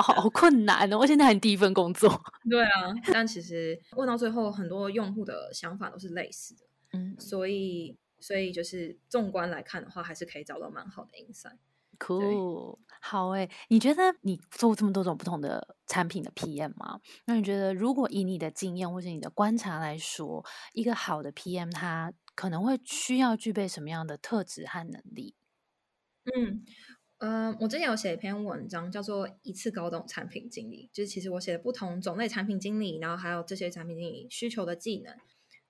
[0.00, 0.98] 好好困难哦！
[0.98, 2.10] 我现在很第一份工作，
[2.48, 6.60] 对啊，但其实问到最后，很多用户的想法都是类似的，
[6.94, 11.58] 嗯，所以所以就是纵观来看的话，还是可以找到蛮好的 insight。
[11.98, 17.00] Cool，好诶，你觉得你做这么多种不同的产品的 PM 吗？
[17.26, 25.34] 那你觉得如果以你的经验或者你的观察来说，一个好的 PM 他可能会需要具备什么样的特质和能力？
[26.34, 26.64] 嗯，
[27.18, 35.14] 呃，我之前有写一篇文章，叫做“一次搞懂产品经理”，就是其实我写的不同种类产品经理，然后还有这些产品经理需求的技能。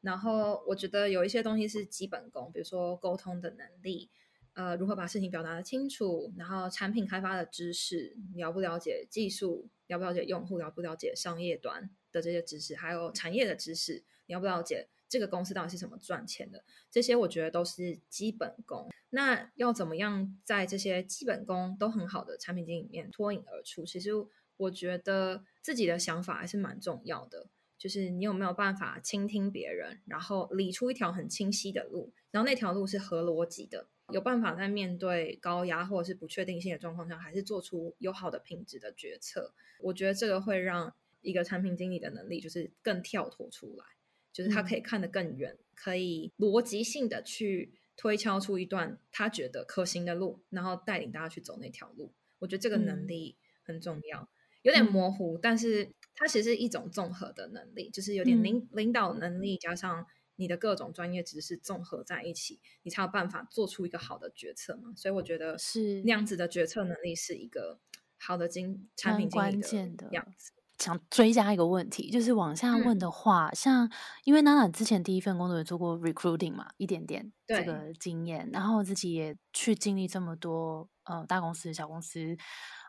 [0.01, 4.11] 然后我觉得有一些东西是基本功，比如说沟通的能力。
[4.57, 18.89] 呃如何把事情表达的清楚，然后产品开发的知识，了不了解技术，了不了解用户，了不了解商业端的这些知识，还有产业的知识，了不了解这个公司到底是怎么赚钱的，这些我觉得都是基本功。
[19.11, 23.85] 那要怎么样在这些基本功都很好的产品经理里面脱颖而出？
[23.85, 24.11] 其实
[24.57, 27.49] 我觉得自己的想法还是蛮重要的。
[27.79, 39.53] 就是你有没有办法倾听别人，然后理出一条很清晰的路，然后那条路是合逻辑的，有办法在面对高压或者是不确定性的状况下，还是做出有好的品质的决策。
[39.81, 43.85] 我觉得这个会让一个产品经理的能力就是更跳脱出来，
[44.33, 52.13] 就是他可以看得更远，可以逻辑性的去推敲出一段他觉得可行的路，然后带领大家去走那条路。
[52.39, 54.29] 我觉得这个能力很重要。
[54.63, 64.93] 有点模糊，但是它其实是一种综合的能力，就是有点领领导能力加上你的各种专业知识综合在一起，你才有办法做出一个好的决策嘛。
[64.97, 67.81] 所以我觉得是那样子的决策能力是一个
[68.19, 70.53] 好的经产品关键的样子。
[70.79, 73.91] 想追加一个问题，就是往下问的话，像
[74.25, 82.37] 因为娜娜之前第一份工作也做过 recruiting 嘛，一点点这个经验，然后自己也去经历这么多呃大公司、小公司。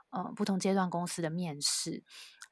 [0.09, 2.01] 呃，不同阶段公司的面试，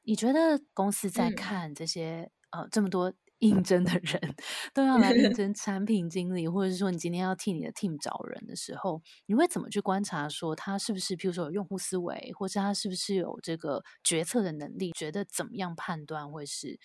[0.02, 4.34] 你觉得公司在看这些呃这么多应征的人
[4.72, 14.92] 都要来应 征产品经理，或者是说你今天要替你的 team 找人的时候，你会怎么去观察说他是不是，譬如说有用户思维，或者他是不是有这个决策的能力？
[14.92, 16.78] 觉得怎么样判断会是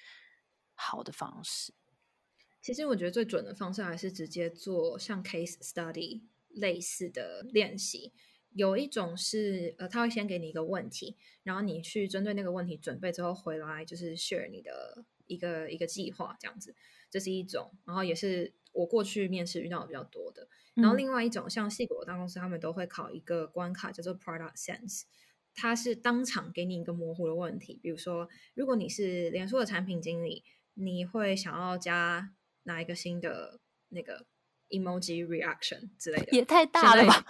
[0.75, 1.73] 好的方式？
[2.61, 8.13] 其实我觉得最准的方式还是直接做像 case study 类似的练习。
[8.53, 16.75] 有一种是，呃，他会先给你一个问题，然后你去针对那个问题准备之后回来，就是 share 你的一个一个计划这样子，
[17.09, 17.71] 这是一种。
[17.85, 20.47] 然后也是我过去面试遇到的比较多的。
[20.75, 25.03] 然后另外一种，像细果大公司，他们都会考一个关卡叫做 product sense，
[25.53, 30.43] 它是当场给你一个模糊的问题，比如说，如果你是脸书的产品经理，
[30.75, 32.31] 你会想要加
[32.63, 34.25] 哪一个新的那个
[34.69, 36.31] emoji reaction 之类的？
[36.31, 37.25] 也太大了吧！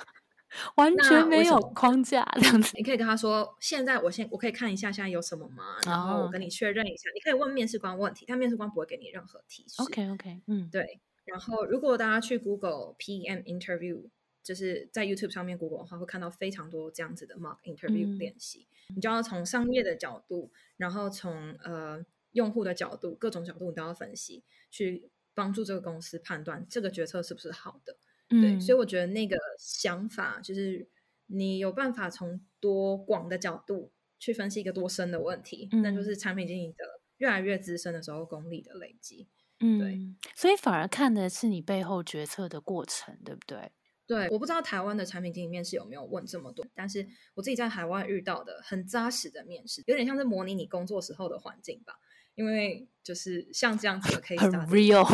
[0.75, 5.77] 完全没有框架这样子，你可以跟他说：“现在我先我可以看一下现在有什么吗？
[5.85, 7.09] 然后我跟你确认一下。
[7.13, 9.81] 你可以问面试官问题，但面试官不会给你任何提示。
[9.81, 10.99] OK OK，嗯，对。
[11.25, 14.09] 然后如果大家去 Google PM interview，
[14.43, 18.67] 就是在 YouTube 上面 Google 的话，会看到非常多这样子的 mock interview 练习。
[18.93, 27.95] 你就要从商业的角度，然后从呃用户的角度，各种角度你都要分析，去帮助这个公司判断这个决策是不是好的。”
[28.31, 30.87] 对，所以我觉得那个想法就是
[31.27, 36.85] 你有办法从多广的角度去分析一个多深的问题，那就是产品经理的
[37.17, 39.27] 越来越资深的时候功力的累积。
[39.59, 43.71] 嗯，对，所以反而看的是你背后决策的过程，对不对？
[44.07, 51.93] 对，我不知道台湾的产品经理面试有没有问这么多，但是我自己在海外遇到的很扎实的面试，有点像是模拟你工作时候的环境吧。
[52.35, 55.05] 因为就是像这样子的 case，很 real，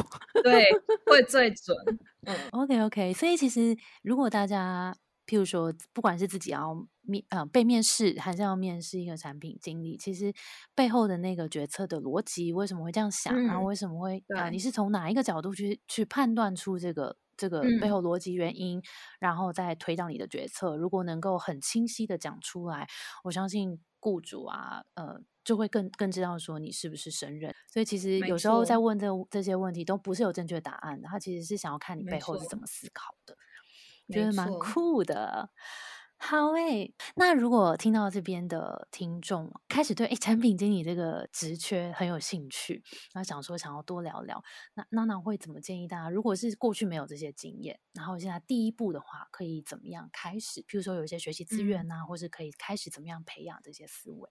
[0.43, 0.65] 对，
[1.05, 1.75] 会最准。
[2.25, 10.33] 嗯，OK OK，所以其实如果大家，譬如说，不管是自己要面呃被面试，还是要面试一个产品经理，其实
[10.75, 14.49] 背后的那个决策的逻辑为什么会这样想，然后为什么会啊？
[14.49, 18.81] 你是从哪一个角度去去判断出这个这个背后逻辑原因，
[19.19, 20.75] 然后再推到你的决策？
[20.75, 22.87] 如果能够很清晰的讲出来，
[23.23, 25.21] 我相信雇主啊，呃。
[25.47, 33.37] 就会更更知道说你是不是胜任，所以其实有时候在问这这些问题都不是有正确答案的，他其实是想要看你背后是怎么思考的，
[34.09, 35.49] 觉得蛮酷的。
[36.19, 42.83] 好诶，那如果听到这边的听众开始对诶产品经理这个职缺很有兴趣，
[43.13, 46.09] 那想说想要多聊聊，那娜娜会怎么建议大家？
[46.09, 50.61] 如果是过去没有这些经验，然后现在第一步的话，可以怎么样开始？
[50.61, 54.27] 譬如说有一些学习资源呐，或是可以开始怎么样培养这些思维？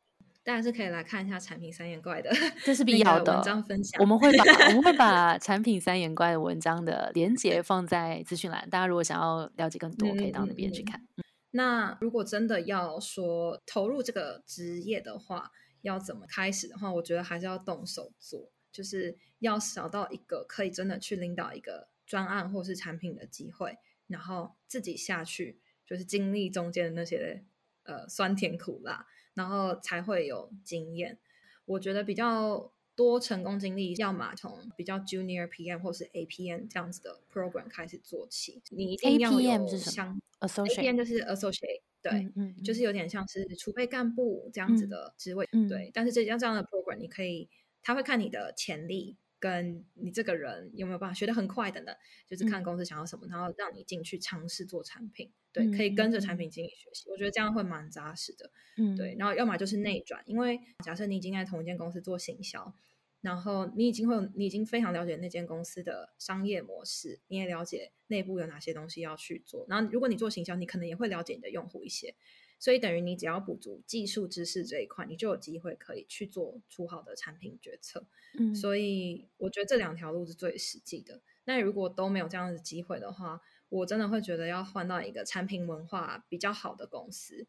[0.47, 2.31] 大家是可以来看一下产品三眼怪的，
[2.65, 4.01] 这是 必要的文章分享。
[4.01, 11.05] 我们会把 我们会把产品三眼怪的文章的连接放在资讯栏，大家如果想要了解更多，可以到那边去看。
[11.51, 15.51] 那如果真的要说投入这个职业的话，
[15.83, 23.77] 要怎么开始的话，我觉得还是要动手做，就是要找到一个可以真的去领导一个专案或是产品的机会，
[24.07, 27.43] 然后自己下去，就是经历中间的那些
[27.83, 29.09] 呃酸甜苦辣。
[29.37, 31.19] 然后才会有经验。
[31.67, 38.63] 我觉得比较多成功经历，要么从比较 junior PM 或是 APM 这样子的 program 开始做起。
[38.71, 45.91] 你一定要有像 APM 就是 associate，对，嗯就是有点像是储备干部这样子的职位，对。
[45.93, 47.49] 但是这像这样的 program，你可以，
[47.83, 51.95] 他会看你的潜力，跟你这个人有没有办法学得很快等等，
[52.27, 55.33] 就是看公司想要什么，然后让你进去尝试做产品。
[55.53, 58.51] 对，可以跟着产品经理学习，我觉得这样会蛮扎实的。
[58.77, 59.17] 嗯，对。
[59.19, 62.75] 然后要么就是内转，因为假设你已经在同一间公司做行销，
[63.23, 69.65] 然后你已经会有，你已经非常了解那间公司的商业模式，你也了解内部有哪些东西要去做。
[69.69, 72.15] 然后如果你做行销，你可能也会了解你的用户一些。
[72.59, 78.07] 所以等于你只要补足技术知识这一块，你就有机会可以去做出好的产品决策。
[78.39, 81.23] 嗯，所以我觉得这两条路是最实际的。
[81.45, 87.47] 那如果都没有这样的机会的话，我真的会觉得要换到一个产品文化比较好的公司，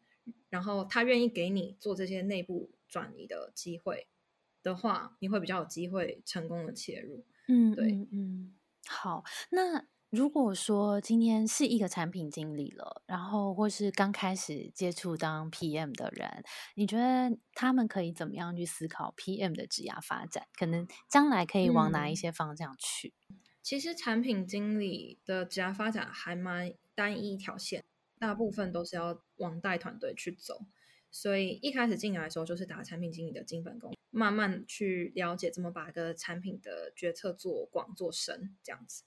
[0.50, 4.08] 然后他愿意给你做这些内部转移的机会
[4.62, 7.24] 的话，你会比较有机会成功的切入。
[7.48, 8.54] 嗯，对，嗯，
[8.86, 9.86] 好，那。
[10.10, 16.42] 如果说今天是一个产品经理了，然后或是刚开始接触当 PM 的人，
[16.76, 20.46] 你觉得他们可以怎么样去思考 PM 的职涯发展？
[20.58, 23.12] 可能将来可以往哪一些方向去？
[23.62, 27.84] 其实产品经理的职涯发展还蛮单一一条线，
[28.18, 30.62] 大部分都是要往带团队去走。
[31.10, 39.04] 所以一开始进来的时候就是打产品经理的基本功，慢慢去了解怎么把个产品的决策做广做深，这样子。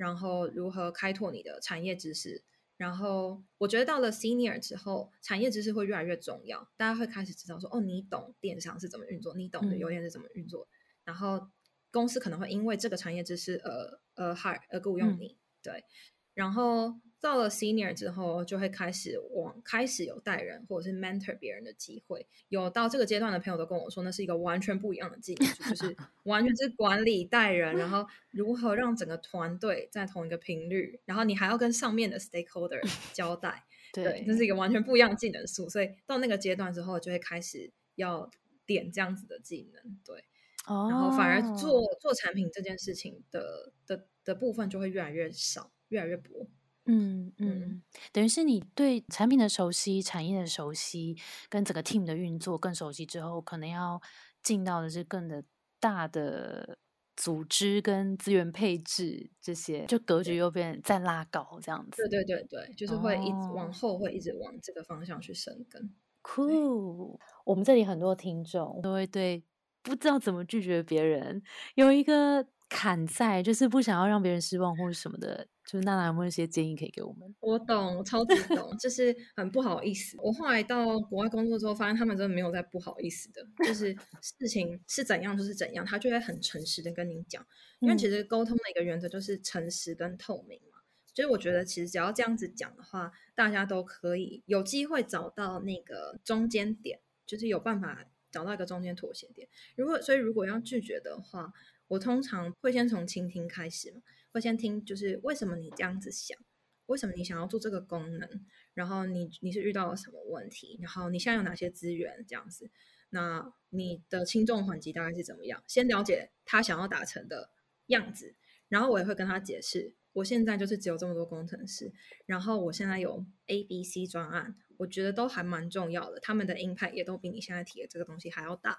[0.00, 2.42] 然后如何开拓你的产业知识？
[2.78, 6.66] 然后我觉得到了 senior 之后，产业知识会越来越重要。
[6.78, 10.66] 大家会开始知道说，哦，你懂电商是怎么运作，你懂的油电是怎么运作。
[11.04, 11.50] 然后
[11.90, 15.84] 公司可能会因为这个产业知识而呃 hire 而雇佣你，对。
[16.32, 22.26] 然后到了 senior 之后，就会开始往开始有带人或者是 mentor 别人的机会。
[22.48, 32.80] 有到这个阶段的朋友都跟我说，那是一个完全不一样的技能，就 是完全是管理带人，然后如何让整个团队在同一个频率，然后你还要跟上面的 stakeholder
[33.12, 35.68] 交代，对，这是一个完全不一样的技能数。
[35.68, 38.30] 所以到那个阶段之后，就会开始要
[38.64, 40.24] 点这样子的技能，对。
[40.66, 40.88] 哦。
[40.90, 45.70] 然后反而做做产品这件事情的的的部分就会越来越少。
[45.90, 46.46] 越来越薄，
[46.92, 47.82] 嗯嗯，
[48.12, 51.16] 等于是你对产品的熟悉、产业的熟悉，
[51.48, 54.00] 跟整个 team 的运作更熟悉之后，可能要
[54.42, 55.44] 进到的是更的
[55.78, 56.78] 大的
[57.16, 62.02] 组织跟资源配置这些，就格局又变再拉高这样子。
[62.08, 65.94] 对对对对，就是会一直往后，会一直往这个方向去生根。
[66.22, 69.42] Cool，我们这里很多听众都会对
[69.82, 71.42] 不知道怎么拒绝别人
[71.76, 75.46] 有一个坎在，就是不想要让别人失望或者什么的。
[75.66, 77.32] 就是娜娜有没有一些建议可以给我们？
[77.38, 80.16] 我懂，我超级懂，就是很不好意思。
[80.20, 87.46] 我后来到国外工作之后，发现他们真的没有在不好意思的，就是事情是怎样就是怎样，他就会很诚实的跟你讲。
[87.78, 90.78] 因为其实沟通的一个原则就是诚实跟透明嘛。
[91.14, 99.46] 所以我觉得其实只要这样子讲的话，大家都可以有机会找到那个中间点，就是有办法找到一个中间妥协点。
[99.76, 101.52] 如果所以如果要拒绝的话，
[101.90, 104.00] 我通常会先从倾听开始嘛。
[104.32, 106.38] 会先听，就是为什么你这样子想？
[106.86, 108.46] 为什么你想要做这个功能？
[108.74, 110.78] 然后你你是遇到了什么问题？
[110.80, 112.24] 然后你现在有哪些资源？
[112.28, 112.70] 这样子，
[113.10, 115.64] 那你的轻重缓急大概是怎么样？
[115.66, 117.50] 先了解他想要达成的
[117.86, 118.36] 样子，
[118.68, 121.92] 然后我也会跟他解释，我现在就是只有这么多工程师，
[122.26, 128.78] 然后我现在有 A、B、C 专案，我觉得都还蛮重要的，他们的 impact 也都比你现在提的这个东西还要大，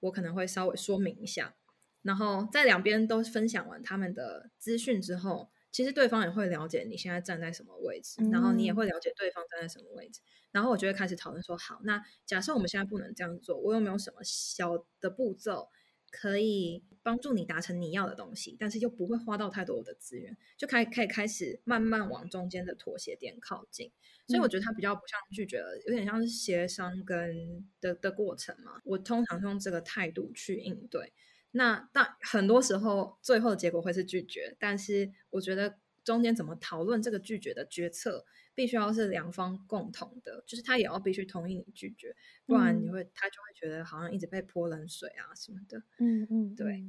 [0.00, 1.54] 我可能会稍微说明一下。
[2.02, 10.20] 然后在两边都分享完他们的资讯之后，其实对方也会了解你现在站在什么位置，然后你也会了解对方站在什么位置，
[10.50, 15.68] 然后我就会开始讨论说：好，那假设我们现在不能这样做，我有没有什么小的步骤
[16.10, 23.92] 可以帮助你达成你要的东西，但是又不会花到太多的资源，就开可以开始慢慢往中间的妥协点靠近。
[24.26, 28.80] 所以我觉得它比较不像拒绝了，有点像是协商跟的的过程嘛。
[28.84, 31.12] 我通常用这个态度去应对。
[31.52, 34.56] 那但很多时候，最后的结果会是拒绝。
[34.58, 38.24] 但是我觉得中间怎么讨论这个拒绝的决策，
[38.54, 42.14] 必须要是两方共同的，就是他也要必须同意你拒绝，
[42.46, 45.78] 不然你会他就会觉得好像一直被泼冷水啊什么的。
[45.98, 46.84] 嗯嗯，对。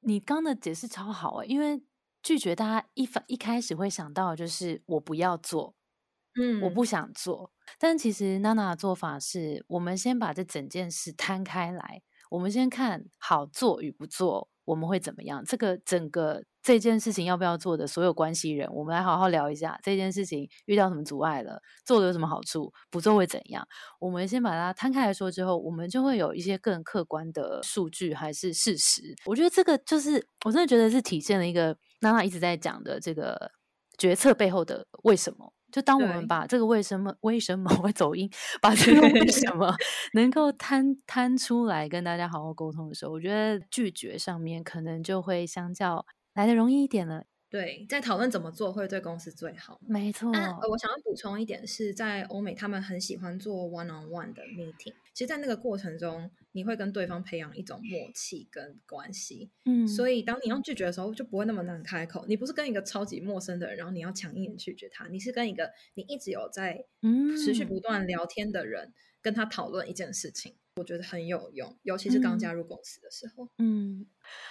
[0.00, 1.82] 你刚的解释超好啊，因为
[2.22, 5.74] 拒绝大家一反一开始会想到就是我不要做，
[6.40, 7.52] 嗯，我不想做。
[7.78, 12.02] 但其实娜娜的做法是我们先把这整件事摊开来。
[12.32, 15.44] 我们先看好做与不做，我们会怎么样？
[15.44, 23.62] 这个整个这件事情要不要做的所有关系人，我们来好好聊一下这件事情遇到什么阻碍了，做的有什么好处，不做会怎样？
[24.00, 29.14] 我们先把它摊开来说之后，我们就会有一些更客观的数据还是事实。
[29.26, 33.52] 我觉得这个就是我真的觉得是体现了一个娜娜一直在讲的这个
[33.98, 35.52] 决策背后的为什么。
[35.72, 39.74] 就当我们把这个为什么为什么会走音，把这个为什么
[40.12, 47.24] 能够摊摊出来跟大家好好沟通的时候，我觉得拒绝上面可能就会相较来的容易一点了。
[47.50, 49.78] 对，在讨论怎么做会对公司最好。
[49.86, 50.30] 没错。
[50.32, 54.94] 那我想要补充一点是，在欧美他们很喜欢做 one on one 的 meeting。
[55.12, 59.50] 其实，在那个过程中，你会跟对方培养一种默契跟关系。
[59.64, 62.24] 嗯，所以当你要拒绝的时候，就不会那么难开口。
[62.28, 66.84] 你不是跟一个超级陌生的人，然后你要强硬拒绝他，你是跟一个你一直有在
[67.44, 70.54] 持续不断聊天的人，跟他讨论一件事情。
[70.76, 73.46] 我觉得很有用，尤其是刚加入公司的时候。
[73.58, 74.06] 嗯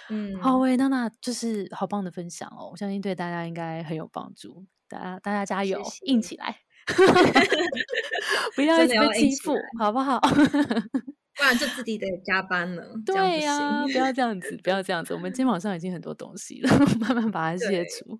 [0.08, 4.64] 嗯，好喂，娜娜就是好棒的分享哦，我相信对大家应该很有帮助。
[4.86, 6.60] 大家大家加油，硬起来，
[8.54, 10.20] 不要一直被欺负，好不好？
[11.36, 12.84] 不然就自己得加班了。
[13.06, 15.14] 对呀，不要这样子，不要这样子。
[15.14, 16.68] 我们肩膀上已经很多东西了，
[17.00, 18.18] 慢慢把它卸除。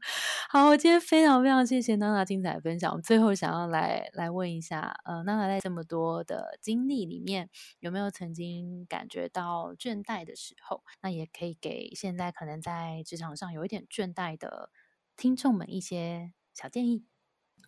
[0.49, 2.91] 好，我今天非常非常谢谢娜娜精彩的分享。
[2.91, 7.51] 我们最后想要来来问一下，呃，娜娜在这么多的经历里面，
[7.81, 10.83] 有没有曾经感觉到倦怠的时候？
[11.03, 14.71] 那也可以给现在可能在职场上有一点倦怠的
[15.17, 17.12] 听众们一些小建议。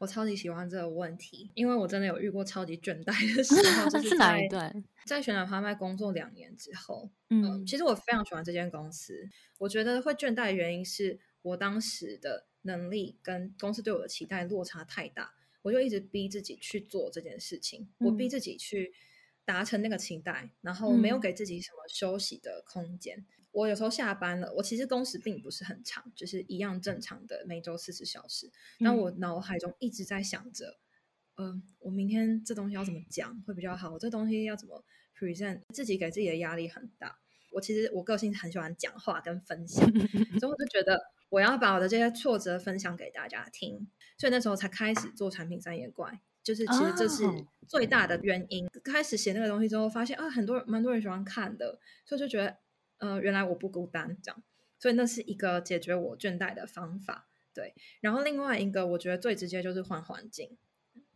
[0.00, 4.84] 我超级喜欢这个问题，因为我真的有遇过超级倦怠的时候， 就是哪一段？
[5.06, 9.28] 在旋转拍卖工作两年之后，嗯，其实我非常喜欢这间公司。
[9.58, 18.92] 我觉得会倦怠的原因是我当时的能力跟公司对我的期待落差太大，我就一直逼自己去做这件事情，我逼自己去
[19.44, 23.24] 达成那个期待，然后没有给自己什么休息的空间。
[23.54, 28.50] 我有时候下班了，我其实工时并不是很长，就是一样正常的每周四十小时。
[28.80, 30.76] 但我脑海中一直在想着，
[31.36, 33.92] 嗯，我明天这东西要怎么讲会比较好？
[33.92, 34.84] 我这东西要怎么
[35.16, 35.60] present？
[35.72, 37.20] 自己给自己的压力很大。
[37.52, 39.88] 我其实我个性很喜欢讲话跟分享，
[40.40, 43.88] 所以我就觉得我要把我的这些挫折分享给大家听。
[44.18, 47.22] 所以那时候才开始做产品三眼怪，就是其实这是
[47.68, 48.68] 最大的原因。
[48.82, 52.63] 开始写那个东西之后，发现啊，很多人蛮多人喜欢看的，所以就觉得。
[53.04, 54.42] 呃，原来我不孤单，这样，
[54.78, 57.28] 所以那是一个解决我倦怠的方法。
[57.52, 60.56] 对，然后另外一个我觉得最直接就是换环境，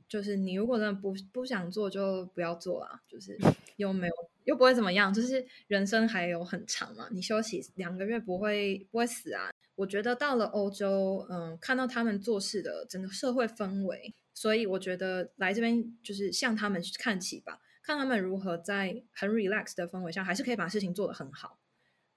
[0.06, 3.38] 就是你如果真的不不想做，就不要做啊，就是
[3.76, 4.14] 又没有
[4.44, 9.50] 又不会怎么样，就是人生还有很长嘛，你休息两个月不会不会死啊。
[9.76, 21.58] 我觉得到了欧洲，嗯，看到他们做事的整个社会氛围，所以我觉得来这边就是向他们看齐吧，看他们如何在很 relax 的氛围下，还是可以把事情做得很好。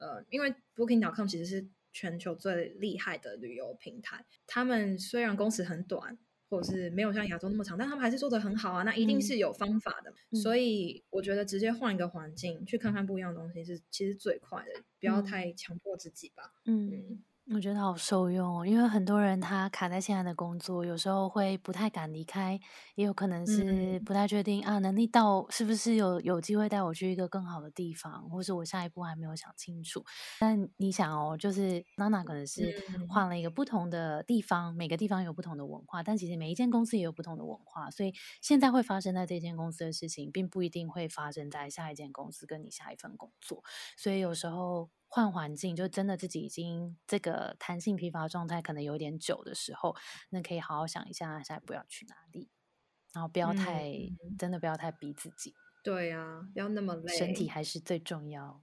[0.01, 4.25] 呃，因为 Booking.com 其实是全球最厉害的旅游平台。
[4.47, 6.17] 他们虽然工时很短，
[6.49, 8.83] 或者是没有像亚洲那么长，但他们还是做得很好啊。
[8.83, 10.13] 那一定是有方法的。
[10.37, 14.81] 所以我觉得直接换一个环境，去看看不一样的东西，是其实最快的。
[14.99, 16.51] 不要太强迫自己吧。
[16.65, 17.23] 嗯。
[17.53, 22.57] 我觉得好受用哦，因为很多人他卡在现在的工作，有时候会不太敢离开，
[22.95, 30.01] 也有可能是不太确定啊，能力到是不是有有机会带我去一个更好的地方，或是我下一步还没有想清楚。
[30.39, 32.73] 但你想哦，就是娜娜可能是
[33.09, 43.61] 换了一个不同的地方，每个地方有不同的文化，但其实每一间公司也有不同的文化，所以现在会发生在这间公司的事情，并不一定会发生在下一间公司跟你下一份工作，
[43.97, 44.89] 所以有时候。
[45.13, 49.93] 换环境，就真的自己已经这个弹性疲乏状态可能有点久的时候，
[50.29, 52.49] 那可以好好想一下，下一步要去哪里，
[53.13, 53.91] 然后不要太
[54.39, 55.53] 真的不要太逼自己。
[55.83, 58.61] 对呀，不要那么累，身体还是最重要。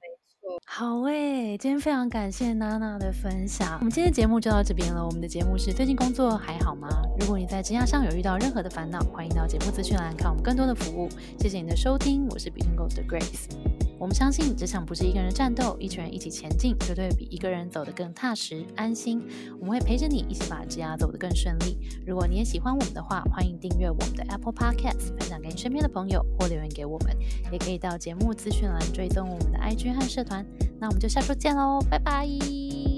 [0.65, 3.77] 好诶，今天非常感谢娜娜的分享。
[3.81, 5.05] 我们今天节目就到这边了。
[5.05, 6.89] 我们的节目是最近工作还好吗？
[7.21, 11.11] 如果你在职业上有遇到任何的烦恼，欢迎到节目资讯栏看我们更多的服务。
[11.39, 13.88] 谢谢你的收听，我是 Between Goals 的 Grace。
[13.99, 19.23] 我们相信，职场不是一个人战斗，一群人一起前进，绝对比一个人走得更踏实安心。
[19.61, 21.79] 我们会陪着你，一起把职涯走得更顺利。
[22.07, 27.17] 如果你也喜欢我们的话，欢迎订阅我们的 Apple Podcast，分享给你身边的朋友，或留言给我们。
[27.51, 30.47] 也可以到节目资讯栏追踪我们的 IG 和社团。
[30.81, 32.98] 那我们就下周见喽，拜拜。